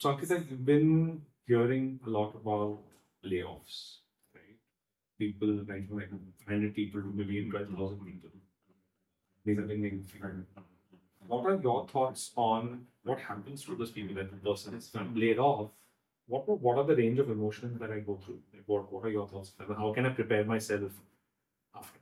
[0.00, 2.78] So, Ankita, you've been hearing a lot about
[3.22, 3.98] layoffs,
[4.34, 4.56] right?
[5.18, 8.30] People, like, like 100 people to maybe 12,000 people.
[9.44, 10.06] These are being
[11.26, 15.38] What are your thoughts on what happens to those people when the person is laid
[15.38, 15.70] off?
[16.28, 18.40] What, what are the range of emotions that I go through?
[18.54, 19.52] Like, what, what are your thoughts?
[19.58, 20.92] How can I prepare myself
[21.76, 21.98] after?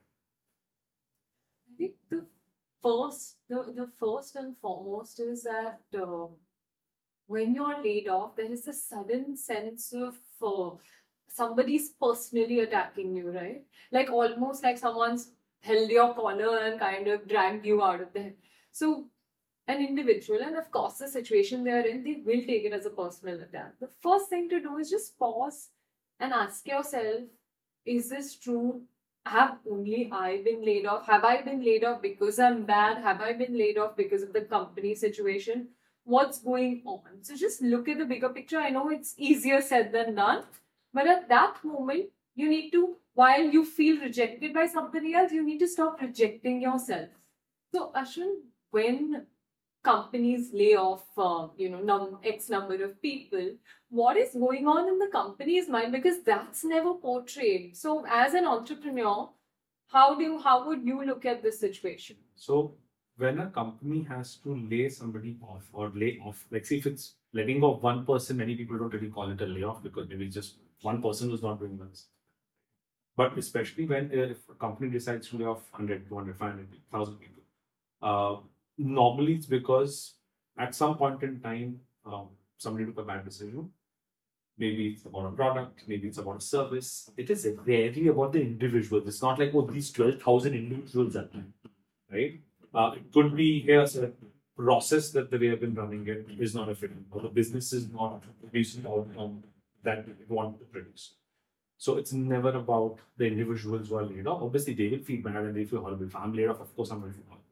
[1.69, 2.25] I think the
[2.81, 6.29] first, the, the first and foremost is that uh,
[7.29, 10.77] when you're laid off, there is a sudden sense of uh,
[11.29, 13.63] somebody's personally attacking you, right?
[13.93, 18.33] Like almost like someone's held your collar and kind of dragged you out of there.
[18.73, 19.07] So,
[19.67, 22.91] an individual, and of course, the situation they're in, they will take it as a
[22.91, 23.75] personal attack.
[23.79, 25.69] The first thing to do is just pause
[26.19, 27.25] and ask yourself
[27.85, 28.83] is this true?
[29.27, 31.07] Have only I been laid off?
[31.07, 33.03] Have I been laid off because I'm bad?
[33.03, 35.69] Have I been laid off because of the company situation?
[36.09, 37.01] What's going on?
[37.21, 38.59] So just look at the bigger picture.
[38.59, 40.45] I know it's easier said than done,
[40.95, 45.45] but at that moment, you need to, while you feel rejected by somebody else, you
[45.45, 47.11] need to stop rejecting yourself.
[47.75, 48.37] So, Ashwin,
[48.71, 49.27] when
[49.85, 53.51] companies lay off, uh, you know, num- X number of people,
[53.91, 55.93] what is going on in the company's mind?
[55.93, 57.77] Because that's never portrayed.
[57.77, 59.29] So, as an entrepreneur,
[59.89, 62.17] how do you, how would you look at this situation?
[62.35, 62.77] So,
[63.19, 67.15] when a company has to lay somebody off or lay off, like see if it's
[67.33, 70.29] letting go of one person, many people don't really call it a layoff because maybe
[70.29, 72.07] just one person who's not doing this.
[73.17, 77.17] But especially when uh, if a company decides to lay off 100, 200, 500, 1000
[77.17, 77.43] people,
[78.01, 78.37] uh,
[78.79, 80.15] normally it's because
[80.57, 83.69] at some point in time, um, somebody took a bad decision.
[84.57, 87.11] Maybe it's about a product, maybe it's about a service.
[87.17, 89.07] It is rarely about the individual.
[89.07, 91.29] It's not like, oh, these 12,000 individuals are
[92.13, 92.41] right?
[92.75, 94.11] Uh, it could be here's a
[94.57, 97.91] process that the way I've been running it is not efficient, or the business is
[97.91, 99.45] not producing outcome
[99.85, 101.15] that we want to produce.
[101.79, 104.43] So it's never about the individuals who are laid off.
[104.43, 106.07] Obviously, they will feel bad and they feel horrible.
[106.07, 107.45] If I'm laid off, of course I'm going to feel horrible.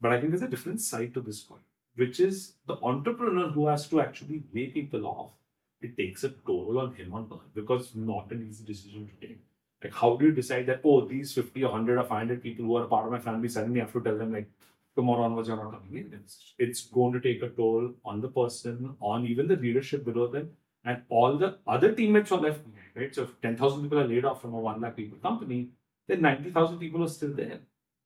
[0.00, 1.58] But I think there's a different side to this coin,
[1.96, 5.32] which is the entrepreneur who has to actually lay people off.
[5.80, 9.40] It takes a toll on him on because it's not an easy decision to take.
[9.84, 12.76] Like, how do you decide that, oh, these 50 or 100 or 500 people who
[12.76, 14.50] are a part of my family, suddenly have to tell them, like,
[14.96, 16.18] tomorrow onwards, you're not coming in?
[16.18, 20.26] It's, it's going to take a toll on the person, on even the leadership below
[20.26, 20.50] them,
[20.84, 22.60] and all the other teammates are left
[22.94, 23.14] right?
[23.14, 25.68] So if 10,000 people are laid off from a 1 lakh people company,
[26.06, 27.60] then 90,000 people are still there.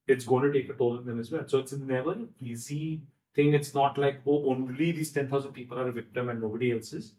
[0.06, 1.44] It's going to take a toll on them as well.
[1.46, 3.02] So it's never an easy
[3.34, 3.54] thing.
[3.54, 7.12] It's not like, oh, only these 10,000 people are a victim and nobody else is.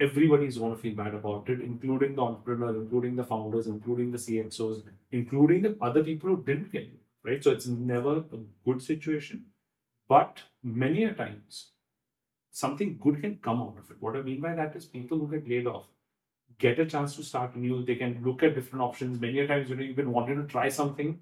[0.00, 4.10] Everybody is going to feel bad about it, including the entrepreneur, including the founders, including
[4.10, 4.82] the CXOs,
[5.12, 7.42] including the other people who didn't get it, right?
[7.42, 9.46] So it's never a good situation.
[10.08, 11.70] But many a times,
[12.50, 13.96] something good can come out of it.
[14.00, 15.86] What I mean by that is people who get laid off
[16.58, 17.84] get a chance to start new.
[17.84, 19.20] They can look at different options.
[19.20, 21.18] Many a times, you know, you've been wanting to try something,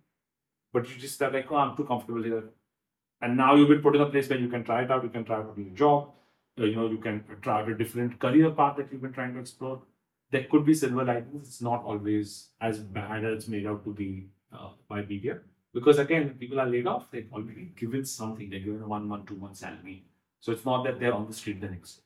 [0.72, 2.44] but you just are like, oh, I'm too comfortable here.
[3.20, 5.04] And now you've been put in a place where you can try it out.
[5.04, 6.10] You can try out a new job.
[6.58, 9.40] Uh, you know, you can try a different career path that you've been trying to
[9.40, 9.82] explore.
[10.30, 11.48] There could be silver linings.
[11.48, 15.40] It's not always as bad as made out to be uh, by media.
[15.74, 17.10] Because again, people are laid off.
[17.10, 18.50] They've already given something.
[18.50, 20.04] They're given a one month, two month salary
[20.42, 22.02] so it's not that they're on the street the next day,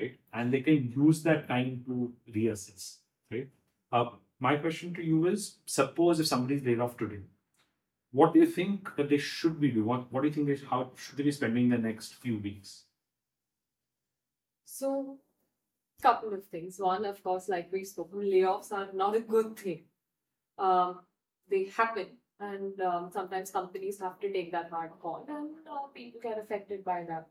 [0.00, 0.18] right?
[0.32, 2.98] And they can use that time to reassess,
[3.32, 3.48] right?
[3.90, 7.22] Uh, my question to you is: Suppose if somebody's laid off today,
[8.12, 9.86] what do you think that they should be doing?
[9.86, 12.38] What, what do you think they should, how should they be spending the next few
[12.38, 12.84] weeks?
[14.78, 15.18] So,
[16.02, 16.78] couple of things.
[16.78, 19.84] One, of course, like we spoke, layoffs are not a good thing.
[20.58, 21.00] Um,
[21.50, 22.06] they happen,
[22.38, 26.84] and um, sometimes companies have to take that hard call, and uh, people get affected
[26.84, 27.28] by that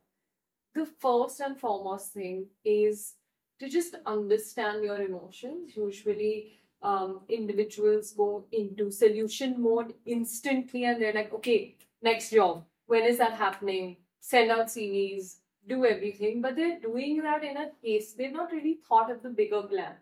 [0.75, 3.16] the first and foremost thing is
[3.59, 5.73] to just understand your emotions.
[5.75, 12.63] Usually, um, individuals go into solution mode instantly and they're like, okay, next job.
[12.85, 13.97] When is that happening?
[14.19, 15.38] Send out CVs,
[15.69, 16.41] do everything.
[16.41, 19.94] But they're doing that in a case, they've not really thought of the bigger plan.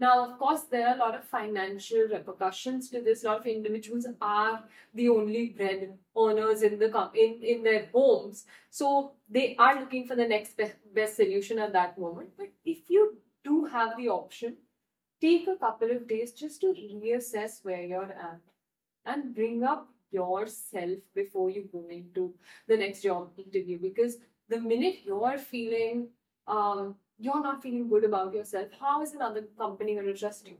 [0.00, 3.24] Now, of course, there are a lot of financial repercussions to this.
[3.24, 4.62] A lot of individuals are
[4.94, 10.14] the only bread earners in the in, in their homes, so they are looking for
[10.14, 10.60] the next
[10.94, 12.30] best solution at that moment.
[12.38, 14.56] But if you do have the option,
[15.20, 16.74] take a couple of days just to
[17.04, 18.40] reassess where you're at
[19.04, 22.34] and bring up yourself before you go into
[22.66, 24.16] the next job interview because
[24.48, 26.08] the minute you're feeling
[26.46, 30.56] um, you're not feeling good about yourself, how is another company going to trust you?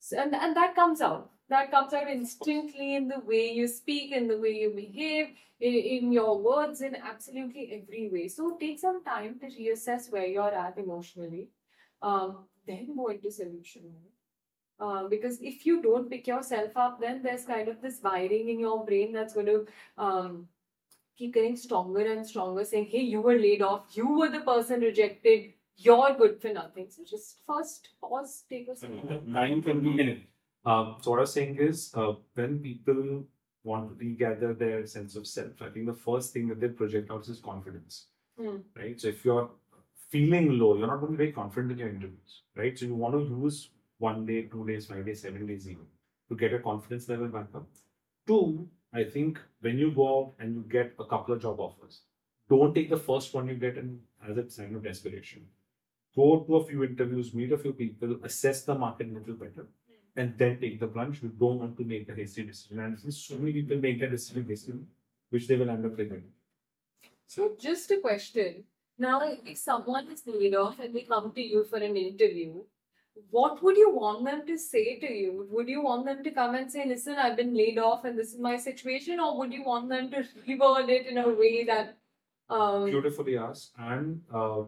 [0.00, 1.30] So, and, and that comes out.
[1.48, 5.28] That comes out instantly in the way you speak, in the way you behave,
[5.60, 8.28] in, in your words, in absolutely every way.
[8.28, 11.50] So take some time to reassess where you're at emotionally.
[12.00, 13.92] Um, then go into solution.
[14.80, 18.58] Uh, because if you don't pick yourself up, then there's kind of this wiring in
[18.58, 19.66] your brain that's going to
[19.98, 20.48] um,
[21.16, 24.80] keep getting stronger and stronger, saying, Hey, you were laid off, you were the person
[24.80, 26.86] rejected, you're good for nothing.
[26.90, 29.08] So just first pause, take a second.
[29.08, 30.28] Can be.
[30.64, 33.24] Um, so what I was saying is, uh, when people
[33.64, 37.10] want to regather their sense of self, I think the first thing that they project
[37.10, 38.06] out is confidence,
[38.38, 38.58] Hmm.
[38.76, 39.00] right?
[39.00, 39.50] So if you're
[40.10, 42.78] feeling low, you're not going to be very confident in your interviews, right?
[42.78, 45.86] So you want to use one day, two days, five days, seven days even
[46.28, 47.66] to get your confidence level back up.
[48.26, 52.02] Two, I think when you go out and you get a couple of job offers,
[52.48, 55.46] don't take the first one you get and as a sign of desperation.
[56.14, 59.66] Go to a few interviews, meet a few people, assess the market a little better,
[60.14, 61.22] and then take the plunge.
[61.22, 62.80] You don't want to make a hasty decision.
[62.80, 64.80] And so many people make that decision hastily,
[65.30, 66.32] which they will end up regretting.
[67.26, 68.64] So just a question.
[68.98, 72.62] Now, if someone is laid off and they come to you for an interview,
[73.30, 75.46] what would you want them to say to you?
[75.50, 78.32] Would you want them to come and say, listen, I've been laid off and this
[78.32, 79.20] is my situation?
[79.20, 81.96] Or would you want them to reword it in a way that
[82.50, 83.72] um, Beautifully asked.
[83.78, 84.62] And uh,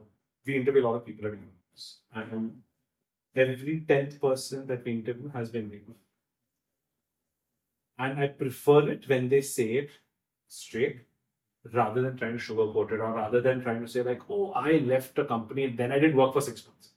[0.47, 1.99] we interview a lot of people at interviews.
[2.15, 2.63] And
[3.37, 5.97] every 10th person that we interview has been laid off.
[7.99, 9.91] And I prefer it when they say it
[10.49, 11.01] straight
[11.73, 14.73] rather than trying to sugarcoat it or rather than trying to say, like, oh, I
[14.79, 16.94] left a company and then I didn't work for six months.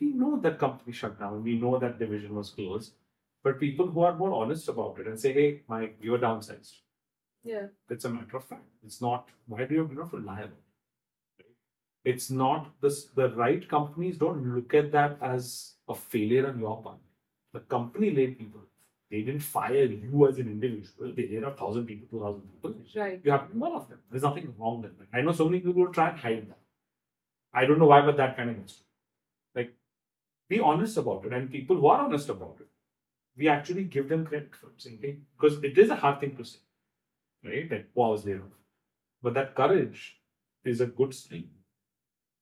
[0.00, 1.42] We know that company shut down.
[1.44, 2.92] We know that division was closed.
[3.42, 6.74] But people who are more honest about it and say, hey, my you were downsized.
[7.44, 7.66] yeah.
[7.88, 8.64] It's a matter of fact.
[8.84, 9.28] It's not.
[9.46, 11.44] Why do you have to lie about it?
[11.44, 11.54] Right?
[12.04, 13.04] It's not this.
[13.20, 16.98] The right companies don't look at that as a failure on your part.
[17.52, 18.60] The company laid people.
[19.10, 21.12] They didn't fire you as an individual.
[21.16, 22.74] They laid a thousand people, two thousand people.
[23.02, 23.20] Right.
[23.24, 23.98] You have to be one of them.
[24.10, 25.08] There's nothing wrong with that.
[25.12, 26.58] I know so many people who try and hide that.
[27.52, 28.56] I don't know why, but that kind of.
[28.58, 28.66] Like,
[30.50, 32.66] be honest about it, and people who are honest about it,
[33.38, 36.58] we actually give them credit for saying, because it is a hard thing to say,
[37.44, 37.70] right?
[37.70, 38.56] That I was off.
[39.22, 40.18] But that courage
[40.64, 41.48] is a good sign.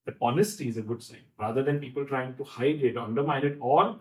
[0.06, 3.58] That honesty is a good sign, rather than people trying to hide it, undermine it,
[3.60, 4.00] or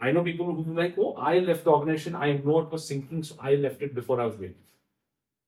[0.00, 3.24] I know people who like, oh, I left the organization, I know it was sinking,
[3.24, 4.50] so I left it before I was off.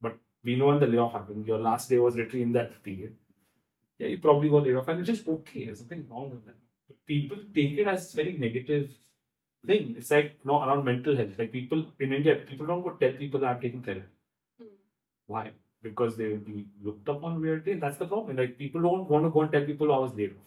[0.01, 3.15] But we know when the layoff happened, your last day was literally in that period.
[3.99, 5.67] Yeah, you probably got laid off, and it's just okay.
[5.67, 6.57] There's nothing wrong with that.
[7.07, 8.91] People take it as very negative
[9.67, 9.95] thing.
[9.97, 11.39] It's like you know, around mental health.
[11.39, 14.07] Like people in India, people don't go tell people that I'm taking therapy.
[14.61, 14.67] Hmm.
[15.27, 15.51] Why?
[15.83, 17.75] Because they will be looked upon weirdly.
[17.75, 18.37] That's the problem.
[18.37, 20.47] Like people don't want to go and tell people I was laid off.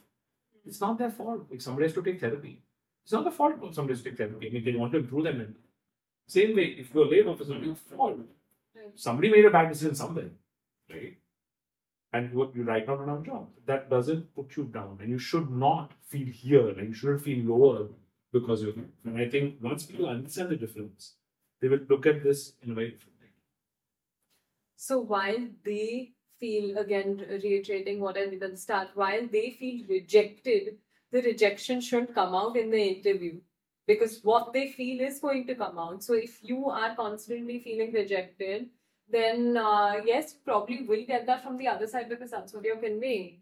[0.66, 1.46] It's not their fault.
[1.50, 2.62] Like somebody has to take therapy.
[3.04, 4.48] It's not the fault of somebody has to take therapy.
[4.48, 5.62] I mean, they want to improve their mental.
[6.28, 8.20] Same way, if you're laid off, it's not your fault.
[8.96, 10.30] Somebody made a bad decision somewhere,
[10.90, 11.18] right?
[12.15, 13.47] And you, you right now don't have a job.
[13.65, 17.44] That doesn't put you down, and you should not feel here, and you shouldn't feel
[17.45, 17.88] lower
[18.31, 18.73] because you're.
[19.03, 21.15] And I think once people understand the difference,
[21.59, 23.33] they will look at this in a very different way.
[24.77, 29.85] So while they feel, again, reiterating what I did at the start, while they feel
[29.89, 30.77] rejected,
[31.12, 33.39] the rejection shouldn't come out in the interview
[33.88, 36.03] because what they feel is going to come out.
[36.03, 38.69] So if you are constantly feeling rejected,
[39.10, 42.63] then uh, yes, you probably will get that from the other side because that's what
[42.63, 43.42] you're conveying.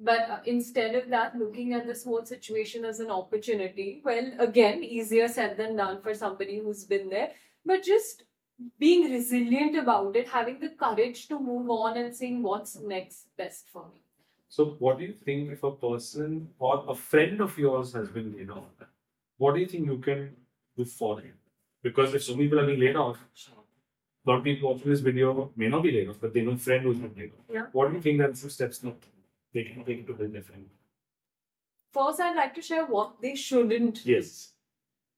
[0.00, 4.82] But uh, instead of that, looking at this whole situation as an opportunity, well, again,
[4.82, 7.30] easier said than done for somebody who's been there,
[7.64, 8.24] but just
[8.78, 13.68] being resilient about it, having the courage to move on and seeing what's next best
[13.72, 14.00] for me.
[14.48, 18.36] So, what do you think if a person or a friend of yours has been
[18.36, 18.70] laid off?
[19.36, 20.36] What do you think you can
[20.76, 21.34] do for him?
[21.82, 23.18] Because if so many people are being laid off,
[24.26, 26.52] a lot of people watching this video may not be laid off, but they know
[26.52, 27.44] a friend who's been laid off.
[27.52, 27.66] Yeah.
[27.72, 28.96] What do you think that some steps that
[29.52, 30.66] they can take to help their friend?
[31.92, 34.04] First, I'd like to share what they shouldn't.
[34.04, 34.52] Yes.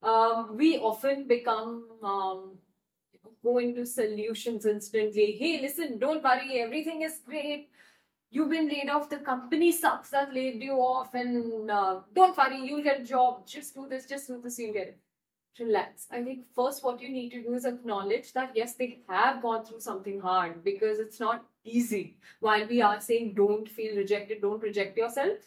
[0.03, 2.57] Um, we often become um,
[3.43, 5.37] go into solutions instantly.
[5.39, 7.69] Hey, listen, don't worry, everything is great.
[8.29, 9.09] You've been laid off.
[9.09, 13.47] The company sucks that laid you off, and uh, don't worry, you'll get a job.
[13.47, 14.99] Just do this, just do this, you'll get it.
[15.59, 16.07] Relax.
[16.11, 19.65] I think first, what you need to do is acknowledge that yes, they have gone
[19.65, 22.17] through something hard because it's not easy.
[22.39, 25.37] While we are saying don't feel rejected, don't reject yourself,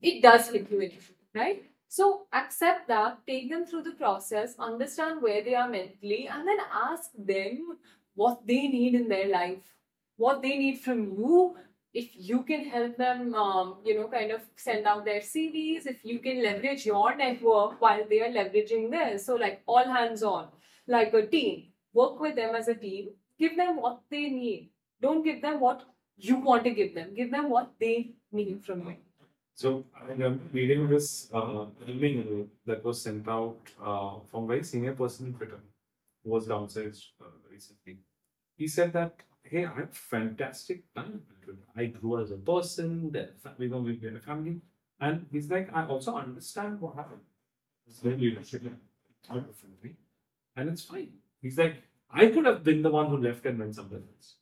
[0.00, 0.90] it does hit you
[1.34, 1.62] right?
[1.88, 6.58] So accept that, take them through the process, understand where they are mentally, and then
[6.72, 7.78] ask them
[8.14, 9.74] what they need in their life,
[10.16, 11.56] what they need from you
[11.92, 16.04] if you can help them, um, you know, kind of send out their CVs, if
[16.04, 19.26] you can leverage your network while they are leveraging theirs.
[19.26, 20.48] So, like all hands on,
[20.86, 24.70] like a team, work with them as a team, give them what they need.
[25.00, 25.82] Don't give them what
[26.16, 28.96] you want to give them, give them what they need from you.
[29.54, 35.26] So I'm reading this uh, email that was sent out uh, from very senior person
[35.26, 35.60] in Twitter
[36.24, 37.98] who was downsized uh, recently.
[38.56, 39.14] He said that,
[39.52, 41.22] hey, I had fantastic time.
[41.76, 43.14] I grew as a person,
[43.58, 44.60] we know we a family.
[44.98, 47.20] And he's like, I also understand what happened.
[47.86, 48.62] It's very leadership.
[50.56, 51.12] And it's fine.
[51.42, 51.76] He's like,
[52.10, 54.36] I could have been the one who left and went somewhere else.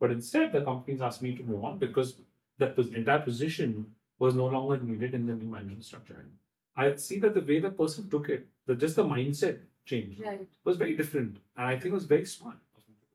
[0.00, 2.16] But instead, the companies asked me to move on because
[2.58, 3.86] that pos- entire position
[4.18, 6.24] was no longer needed in the new management structure.
[6.24, 6.32] And
[6.76, 10.46] I see that the way the person took it, the just the mindset change Right.
[10.64, 11.38] was very different.
[11.56, 12.58] And I think it was very smart.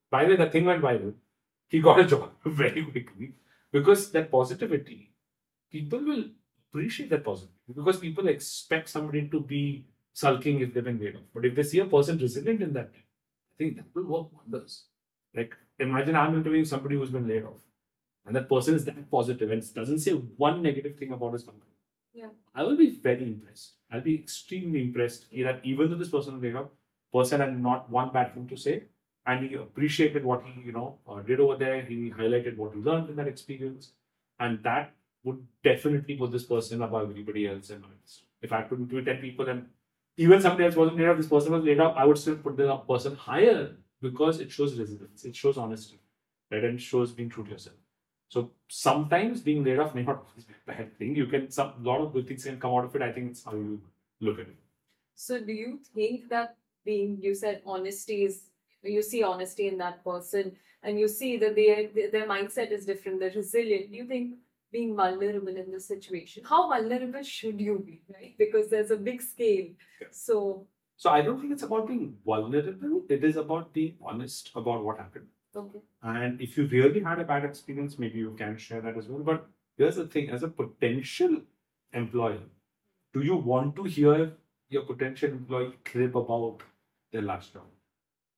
[0.09, 1.13] By the way, the thing went viral.
[1.73, 3.33] He got a job very quickly
[3.71, 5.11] because that positivity,
[5.71, 6.25] people will
[6.69, 11.23] appreciate that positivity because people expect somebody to be sulking if they've been laid off.
[11.33, 14.83] But if they see a person resilient in that, I think that will work wonders.
[15.35, 17.63] Like imagine I'm interviewing somebody who's been laid off,
[18.27, 21.71] and that person is that positive and doesn't say one negative thing about his company.
[22.13, 22.29] Yeah.
[22.53, 23.77] I will be very impressed.
[23.91, 26.67] I'll be extremely impressed that even though this person laid off,
[27.11, 28.83] person had not one bad thing to say,
[29.25, 31.81] and he appreciated what he you know uh, did over there.
[31.81, 33.91] He highlighted what he learned in that experience,
[34.39, 38.23] and that would definitely put this person above everybody else in my list.
[38.41, 39.67] If I had to interview ten people and
[40.17, 42.57] even somebody else wasn't laid off, this person was laid off, I would still put
[42.57, 45.99] the person higher because it shows resilience, it shows honesty,
[46.51, 47.77] right, and it shows being true to yourself.
[48.29, 51.15] So sometimes being laid off may not be a bad thing.
[51.15, 53.01] You can some lot of good things can come out of it.
[53.01, 53.81] I think it's how you
[54.19, 54.55] look at it.
[55.15, 58.49] So, do you think that being you said honesty is
[58.83, 63.19] you see honesty in that person, and you see that their their mindset is different,
[63.19, 63.89] they're resilient.
[63.91, 64.35] You think
[64.71, 68.35] being vulnerable in this situation, how vulnerable should you be, right?
[68.37, 69.67] Because there's a big scale.
[70.01, 70.07] Yeah.
[70.11, 70.65] So,
[70.97, 73.03] So I don't think it's about being vulnerable.
[73.09, 75.27] It is about being honest about what happened.
[75.55, 79.07] okay, And if you really had a bad experience, maybe you can share that as
[79.07, 79.23] well.
[79.31, 79.45] But
[79.77, 81.37] here's the thing: as a potential
[81.93, 82.41] employer,
[83.13, 84.33] do you want to hear
[84.69, 86.63] your potential employee crib about
[87.11, 87.63] their last job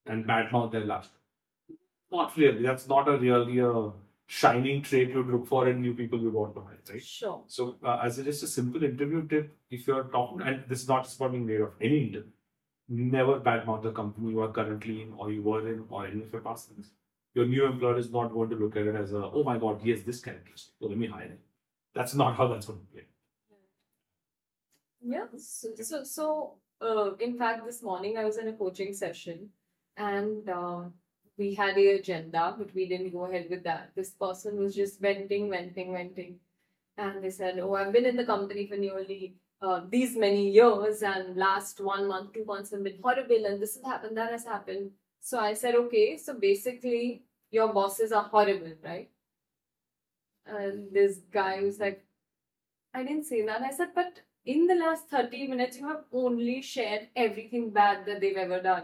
[0.06, 1.12] and badmouth their last?
[2.12, 2.64] Not really.
[2.64, 3.92] That's not a really a
[4.28, 7.04] shining trait you'd look for in new people you want to hire, right?
[7.04, 10.82] sure, So, uh, as a, just a simple interview tip, if you're talking, and this
[10.82, 12.32] is not just about being laid off, any interview,
[12.90, 16.32] never badmouth the company you are currently in, or you were in, or any of
[16.32, 16.92] your past things.
[17.34, 19.82] Your new employer is not going to look at it as a, oh my god,
[19.84, 21.40] he has this characteristic, so let me hire him.
[21.94, 23.04] That's not how that's going to play.
[25.02, 25.26] yeah.
[25.38, 29.50] So, so, so uh, in fact, this morning I was in a coaching session,
[29.98, 30.94] and um,
[31.38, 33.92] we had a agenda, but we didn't go ahead with that.
[33.96, 36.40] This person was just venting, venting, venting.
[36.98, 41.02] And they said, Oh, I've been in the company for nearly uh, these many years,
[41.02, 44.46] and last one month, two months have been horrible, and this has happened, that has
[44.46, 44.92] happened.
[45.20, 49.10] So I said, Okay, so basically, your bosses are horrible, right?
[50.46, 52.06] And this guy was like,
[52.94, 53.62] I didn't say that.
[53.62, 58.22] I said, But in the last 30 minutes, you have only shared everything bad that
[58.22, 58.84] they've ever done.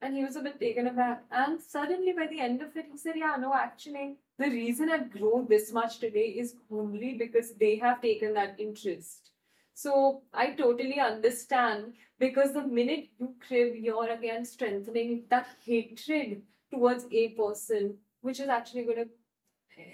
[0.00, 1.24] And he was a bit taken aback.
[1.30, 5.10] And suddenly, by the end of it, he said, Yeah, no, actually, the reason I've
[5.10, 9.30] grown this much today is only because they have taken that interest.
[9.74, 17.06] So I totally understand because the minute you crib, you're again strengthening that hatred towards
[17.12, 19.08] a person, which is actually going to,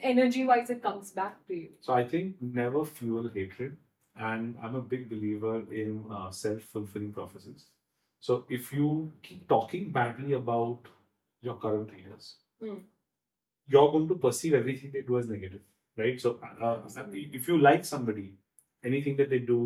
[0.03, 1.69] energy wise, it comes back to you.
[1.81, 3.77] So, I think never fuel hatred,
[4.17, 7.67] and I'm a big believer in uh, self fulfilling prophecies.
[8.27, 10.87] So, if you keep talking badly about
[11.47, 12.29] your current leaders,
[12.61, 12.77] Hmm.
[13.73, 15.61] you're going to perceive everything they do as negative,
[15.99, 16.19] right?
[16.23, 16.31] So,
[16.69, 16.79] uh,
[17.13, 18.25] if you like somebody,
[18.83, 19.59] anything that they do,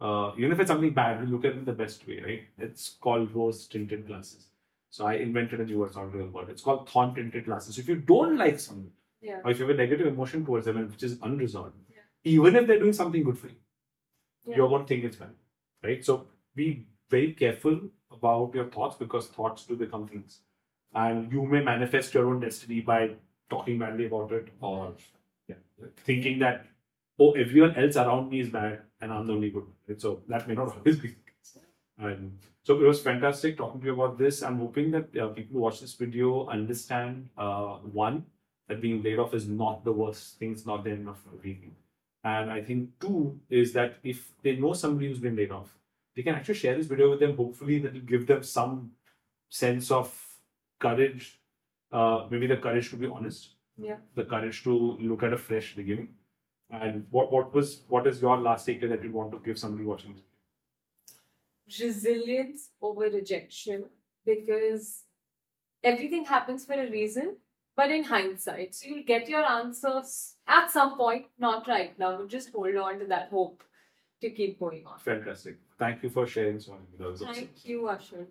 [0.00, 2.46] uh, even if it's something bad, you look at it in the best way, right?
[2.68, 4.48] It's called rose tinted glasses.
[4.88, 6.48] So, I invented a new word, it's not a real word.
[6.48, 7.74] It's called thorn tinted glasses.
[7.76, 9.42] So If you don't like somebody, Yeah.
[9.44, 12.08] or if you have a negative emotion towards them, which is unresolved, Yeah.
[12.24, 13.60] even if they're doing something good for you,
[14.46, 14.56] Yeah.
[14.56, 15.34] you're going to think it's bad,
[15.90, 16.02] right?
[16.10, 16.18] So
[16.54, 17.80] be very careful
[18.10, 20.40] about your thoughts because thoughts do become things,
[20.94, 23.10] and you may manifest your own destiny by
[23.50, 24.94] talking badly about it or
[25.48, 25.56] yeah,
[26.04, 26.66] thinking that
[27.18, 29.66] oh everyone else around me is bad and I'm the only good.
[29.86, 30.00] Right?
[30.00, 31.14] So that may not always be.
[31.98, 34.42] And so it was fantastic talking to you about this.
[34.42, 38.24] I'm hoping that uh, people who watch this video understand uh, one
[38.68, 40.52] that being laid off is not the worst thing.
[40.52, 41.76] It's not the end of everything.
[42.24, 45.76] And I think two is that if they know somebody who's been laid off,
[46.16, 47.36] they can actually share this video with them.
[47.36, 48.92] Hopefully, that will give them some
[49.48, 50.12] sense of
[50.78, 51.40] courage.
[51.92, 53.50] Uh, maybe the courage to be honest.
[53.76, 53.96] Yeah.
[54.14, 56.10] the courage to look at a fresh beginning.
[56.70, 59.84] And what what was what is your last takeaway that you want to give somebody
[59.84, 60.14] watching?
[60.14, 60.22] this?
[61.80, 63.84] resilience over rejection
[64.24, 65.02] because
[65.82, 67.36] everything happens for a reason,
[67.76, 68.74] but in hindsight.
[68.74, 73.06] So you'll get your answers at some point, not right now, just hold on to
[73.06, 73.62] that hope
[74.20, 74.98] to keep going on.
[74.98, 75.56] Fantastic.
[75.78, 77.16] Thank you for sharing so many.
[77.16, 78.26] Thank you, Ashwin.